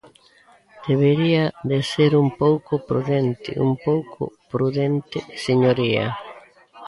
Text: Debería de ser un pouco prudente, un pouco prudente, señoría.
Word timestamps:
Debería 0.89 1.43
de 1.69 1.79
ser 1.91 2.11
un 2.23 2.29
pouco 2.41 2.73
prudente, 2.89 3.51
un 3.67 3.73
pouco 3.87 4.23
prudente, 4.53 5.17
señoría. 5.45 6.07